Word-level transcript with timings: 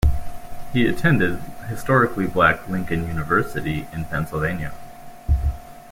He 0.73 0.87
attended 0.87 1.43
historically 1.69 2.25
black 2.25 2.67
Lincoln 2.67 3.07
University 3.07 3.85
in 3.93 4.05
Pennsylvania. 4.05 4.71